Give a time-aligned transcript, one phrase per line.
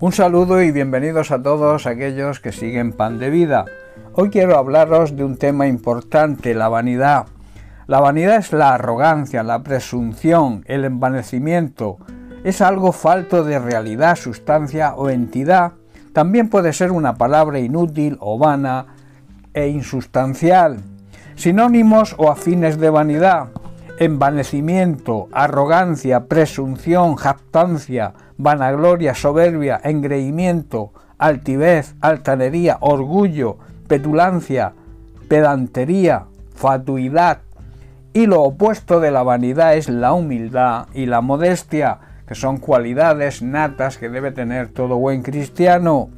[0.00, 3.64] Un saludo y bienvenidos a todos aquellos que siguen Pan de Vida.
[4.12, 7.26] Hoy quiero hablaros de un tema importante, la vanidad.
[7.88, 11.98] La vanidad es la arrogancia, la presunción, el envanecimiento.
[12.44, 15.72] Es algo falto de realidad, sustancia o entidad.
[16.12, 18.86] También puede ser una palabra inútil o vana
[19.52, 20.76] e insustancial.
[21.34, 23.48] Sinónimos o afines de vanidad
[23.98, 34.72] envanecimiento, arrogancia, presunción, jactancia, vanagloria, soberbia, engreimiento, altivez, altanería, orgullo, petulancia,
[35.28, 37.38] pedantería, fatuidad.
[38.12, 43.42] Y lo opuesto de la vanidad es la humildad y la modestia, que son cualidades
[43.42, 46.08] natas que debe tener todo buen cristiano.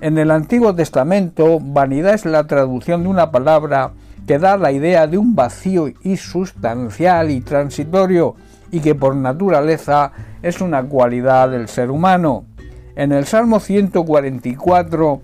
[0.00, 3.92] En el Antiguo Testamento, vanidad es la traducción de una palabra
[4.26, 8.34] que da la idea de un vacío insustancial y transitorio
[8.70, 12.44] y que por naturaleza es una cualidad del ser humano.
[12.96, 15.20] En el Salmo 144,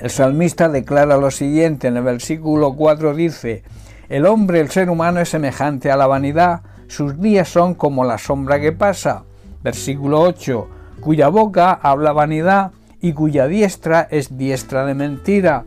[0.00, 3.62] el salmista declara lo siguiente, en el versículo 4 dice,
[4.08, 8.18] El hombre, el ser humano, es semejante a la vanidad, sus días son como la
[8.18, 9.24] sombra que pasa.
[9.62, 10.68] Versículo 8,
[11.00, 15.64] cuya boca habla vanidad y cuya diestra es diestra de mentira.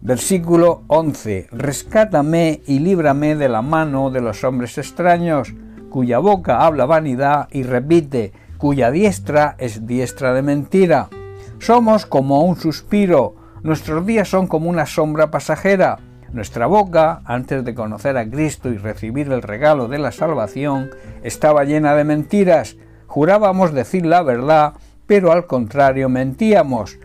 [0.00, 1.48] Versículo 11.
[1.50, 5.54] Rescátame y líbrame de la mano de los hombres extraños,
[5.90, 11.08] cuya boca habla vanidad y repite, cuya diestra es diestra de mentira.
[11.58, 15.98] Somos como un suspiro, nuestros días son como una sombra pasajera.
[16.32, 20.90] Nuestra boca, antes de conocer a Cristo y recibir el regalo de la salvación,
[21.22, 22.76] estaba llena de mentiras.
[23.06, 24.74] Jurábamos decir la verdad,
[25.06, 26.98] pero al contrario mentíamos.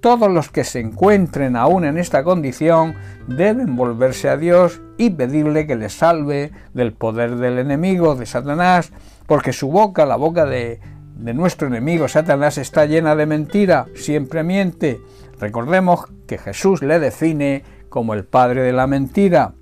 [0.00, 2.94] Todos los que se encuentren aún en esta condición
[3.26, 8.92] deben volverse a Dios y pedirle que les salve del poder del enemigo, de Satanás,
[9.26, 10.80] porque su boca, la boca de,
[11.16, 15.00] de nuestro enemigo Satanás, está llena de mentira, siempre miente.
[15.40, 19.54] Recordemos que Jesús le define como el padre de la mentira.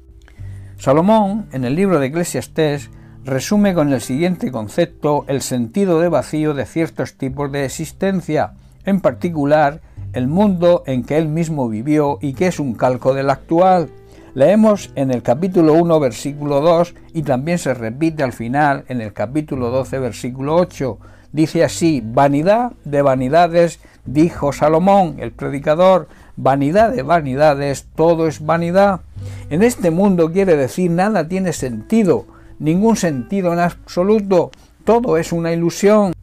[0.77, 2.91] Salomón, en el libro de Eclesiastés,
[3.25, 8.53] resume con el siguiente concepto el sentido de vacío de ciertos tipos de existencia,
[8.85, 9.81] en particular
[10.17, 13.91] el mundo en que él mismo vivió y que es un calco del actual.
[14.33, 19.13] Leemos en el capítulo 1 versículo 2 y también se repite al final en el
[19.13, 20.99] capítulo 12 versículo 8.
[21.33, 29.03] Dice así, vanidad de vanidades, dijo Salomón, el predicador, vanidad de vanidades, todo es vanidad.
[29.51, 32.25] En este mundo quiere decir nada tiene sentido,
[32.59, 34.51] ningún sentido en absoluto,
[34.85, 36.16] todo es una ilusión.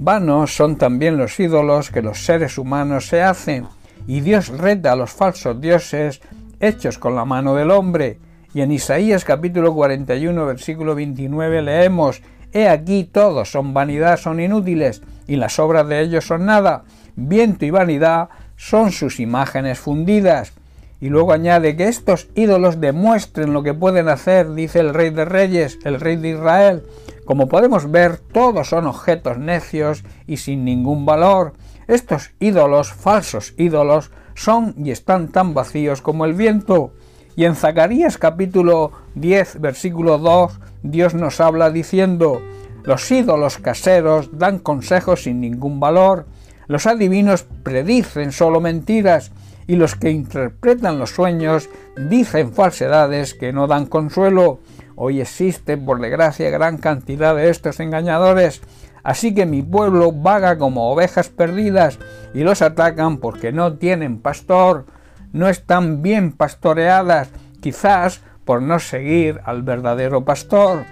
[0.00, 3.66] Vanos son también los ídolos que los seres humanos se hacen,
[4.06, 6.20] y Dios reta a los falsos dioses
[6.60, 8.20] hechos con la mano del hombre.
[8.54, 12.22] Y en Isaías capítulo 41 versículo 29 leemos,
[12.52, 16.84] He aquí todos son vanidad, son inútiles, y las obras de ellos son nada.
[17.16, 20.52] Viento y vanidad son sus imágenes fundidas.
[21.00, 25.24] Y luego añade que estos ídolos demuestren lo que pueden hacer, dice el rey de
[25.24, 26.82] reyes, el rey de Israel.
[27.24, 31.52] Como podemos ver, todos son objetos necios y sin ningún valor.
[31.86, 36.92] Estos ídolos, falsos ídolos, son y están tan vacíos como el viento.
[37.36, 42.42] Y en Zacarías capítulo 10, versículo 2, Dios nos habla diciendo,
[42.82, 46.26] los ídolos caseros dan consejos sin ningún valor,
[46.66, 49.30] los adivinos predicen solo mentiras,
[49.68, 54.60] y los que interpretan los sueños dicen falsedades que no dan consuelo.
[54.96, 58.62] Hoy existe, por desgracia, gran cantidad de estos engañadores,
[59.04, 61.98] así que mi pueblo vaga como ovejas perdidas
[62.34, 64.86] y los atacan porque no tienen pastor,
[65.32, 67.28] no están bien pastoreadas,
[67.60, 70.84] quizás por no seguir al verdadero pastor.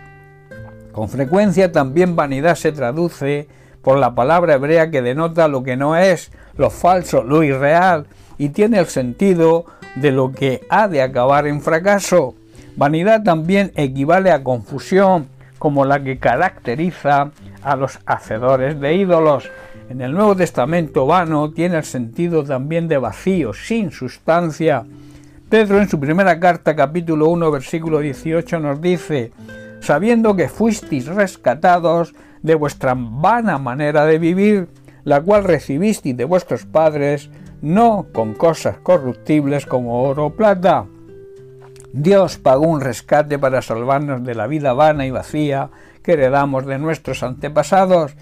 [0.92, 3.48] Con frecuencia también vanidad se traduce
[3.80, 8.06] por la palabra hebrea que denota lo que no es, lo falso, lo irreal,
[8.38, 12.34] y tiene el sentido de lo que ha de acabar en fracaso.
[12.76, 15.28] Vanidad también equivale a confusión,
[15.58, 17.30] como la que caracteriza
[17.62, 19.50] a los hacedores de ídolos.
[19.88, 24.84] En el Nuevo Testamento vano tiene el sentido también de vacío, sin sustancia.
[25.48, 29.32] Pedro en su primera carta capítulo 1 versículo 18 nos dice,
[29.80, 34.68] sabiendo que fuisteis rescatados de vuestra vana manera de vivir,
[35.04, 37.30] la cual recibisteis de vuestros padres,
[37.66, 40.86] no con cosas corruptibles como oro o plata.
[41.92, 45.70] Dios pagó un rescate para salvarnos de la vida vana y vacía
[46.04, 48.14] que heredamos de nuestros antepasados,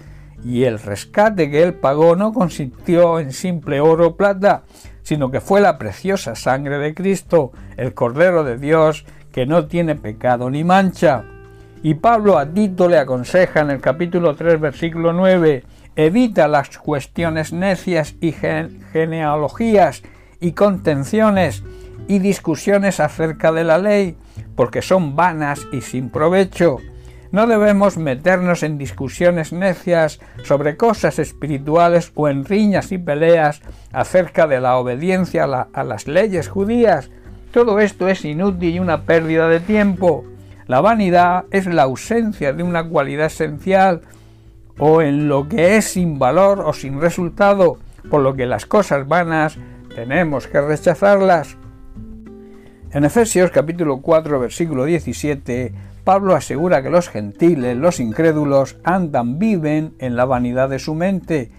[0.43, 4.63] y el rescate que Él pagó no consistió en simple oro o plata,
[5.03, 9.93] sino que fue la preciosa sangre de Cristo, el Cordero de Dios, que no tiene
[9.93, 11.23] pecado ni mancha.
[11.83, 15.63] Y Pablo a Tito le aconseja en el capítulo 3, versículo 9,
[15.95, 20.03] Evita las cuestiones necias y genealogías
[20.41, 21.63] y contenciones
[22.07, 24.17] y discusiones acerca de la ley,
[24.55, 26.79] porque son vanas y sin provecho.
[27.31, 33.61] No debemos meternos en discusiones necias sobre cosas espirituales o en riñas y peleas
[33.91, 37.09] acerca de la obediencia a, las leyes judías.
[37.51, 40.23] Todo esto es inútil y una pérdida de tiempo.
[40.67, 44.01] La vanidad es la ausencia de una cualidad esencial
[44.77, 47.77] o en lo que es sin valor o sin resultado,
[48.09, 49.57] por lo que las cosas vanas
[49.95, 51.57] tenemos que rechazarlas.
[52.91, 55.73] En Efesios capítulo 4 versículo 17,
[56.03, 61.51] Pablo asegura que los gentiles, los incrédulos, andan, viven en la vanidad de su mente.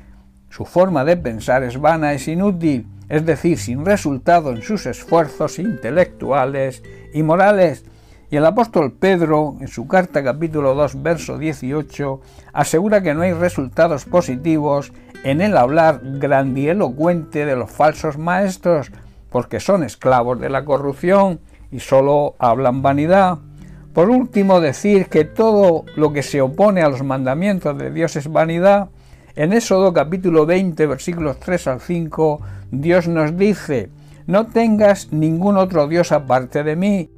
[0.50, 5.58] Su forma de pensar es vana, es inútil, es decir, sin resultado en sus esfuerzos
[5.58, 7.84] intelectuales y morales.
[8.28, 12.20] Y el apóstol Pedro, en su carta capítulo 2, verso 18,
[12.52, 14.92] asegura que no hay resultados positivos
[15.22, 18.90] en el hablar grandielocuente de los falsos maestros,
[19.30, 21.38] porque son esclavos de la corrupción
[21.70, 23.38] y solo hablan vanidad.
[23.92, 28.30] Por último, decir que todo lo que se opone a los mandamientos de Dios es
[28.30, 28.88] vanidad.
[29.36, 32.40] En Éxodo capítulo 20, versículos 3 al 5,
[32.72, 33.88] Dios nos dice,
[34.26, 37.10] no tengas ningún otro Dios aparte de mí,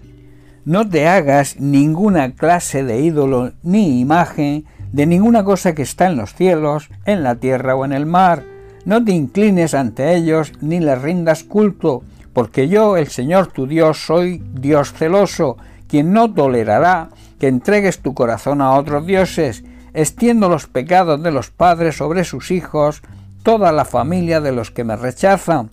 [0.69, 6.19] no te hagas ninguna clase de ídolo ni imagen de ninguna cosa que está en
[6.19, 8.45] los cielos, en la tierra o en el mar.
[8.85, 12.03] No te inclines ante ellos ni les rindas culto,
[12.35, 15.57] porque yo, el Señor tu Dios, soy Dios celoso,
[15.89, 17.09] quien no tolerará
[17.41, 22.51] que entregues tu corazón a otros dioses, extiendo los pecados de los padres sobre sus
[22.51, 23.01] hijos,
[23.43, 25.71] toda la familia de los que me rechazan.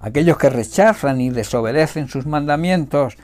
[0.00, 3.16] Aquellos que rechazan y desobedecen sus mandamientos,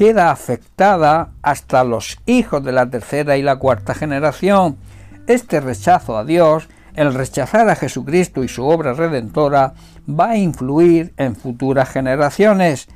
[0.00, 4.78] queda afectada hasta los hijos de la tercera y la cuarta generación.
[5.26, 9.74] Este rechazo a Dios, el rechazar a Jesucristo y su obra redentora,
[10.08, 12.88] va a influir en futuras generaciones.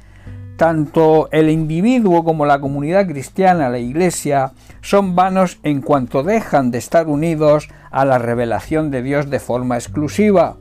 [0.57, 6.79] Tanto el individuo como la comunidad cristiana, la Iglesia, son vanos en cuanto dejan de
[6.79, 10.57] estar unidos a la revelación de Dios de forma exclusiva.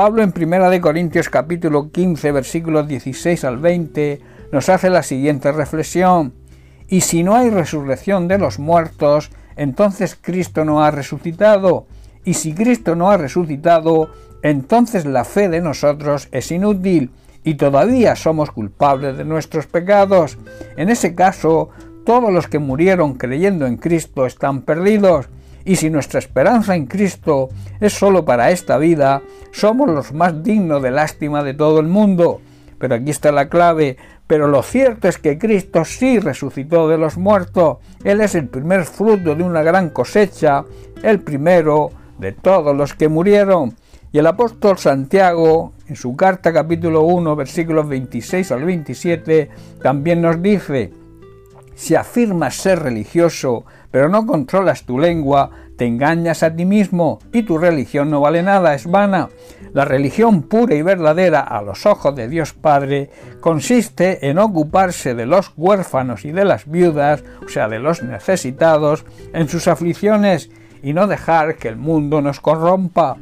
[0.00, 4.18] Pablo en 1 Corintios capítulo 15 versículos 16 al 20
[4.50, 6.32] nos hace la siguiente reflexión.
[6.88, 11.86] Y si no hay resurrección de los muertos, entonces Cristo no ha resucitado.
[12.24, 14.08] Y si Cristo no ha resucitado,
[14.42, 17.10] entonces la fe de nosotros es inútil
[17.44, 20.38] y todavía somos culpables de nuestros pecados.
[20.78, 21.68] En ese caso,
[22.06, 25.28] todos los que murieron creyendo en Cristo están perdidos.
[25.64, 27.48] Y si nuestra esperanza en Cristo
[27.80, 29.22] es sólo para esta vida,
[29.52, 32.40] somos los más dignos de lástima de todo el mundo.
[32.78, 33.96] Pero aquí está la clave,
[34.26, 37.78] pero lo cierto es que Cristo sí resucitó de los muertos.
[38.04, 40.64] Él es el primer fruto de una gran cosecha,
[41.02, 43.74] el primero de todos los que murieron.
[44.12, 49.50] Y el apóstol Santiago, en su carta capítulo 1, versículos 26 al 27,
[49.82, 50.92] también nos dice,
[51.80, 57.42] si afirmas ser religioso, pero no controlas tu lengua, te engañas a ti mismo y
[57.44, 59.30] tu religión no vale nada, es vana.
[59.72, 63.08] La religión pura y verdadera a los ojos de Dios Padre
[63.40, 69.06] consiste en ocuparse de los huérfanos y de las viudas, o sea, de los necesitados,
[69.32, 70.50] en sus aflicciones
[70.82, 73.16] y no dejar que el mundo nos corrompa.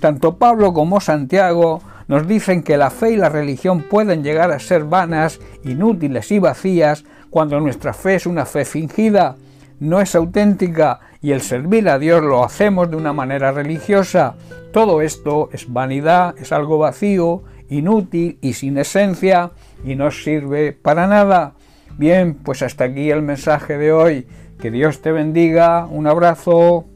[0.00, 4.58] Tanto Pablo como Santiago nos dicen que la fe y la religión pueden llegar a
[4.58, 9.36] ser vanas, inútiles y vacías cuando nuestra fe es una fe fingida,
[9.78, 14.34] no es auténtica y el servir a Dios lo hacemos de una manera religiosa.
[14.72, 19.52] Todo esto es vanidad, es algo vacío, inútil y sin esencia
[19.84, 21.54] y no sirve para nada.
[21.96, 24.26] Bien, pues hasta aquí el mensaje de hoy.
[24.60, 25.86] Que Dios te bendiga.
[25.86, 26.89] Un abrazo.